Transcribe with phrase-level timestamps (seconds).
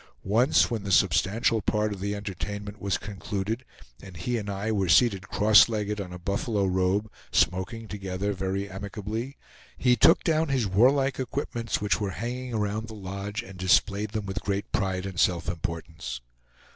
[0.23, 3.63] Once when the substantial part of the entertainment was concluded,
[4.01, 8.67] and he and I were seated cross legged on a buffalo robe smoking together very
[8.67, 9.37] amicably,
[9.77, 14.25] he took down his warlike equipments, which were hanging around the lodge, and displayed them
[14.25, 16.19] with great pride and self importance.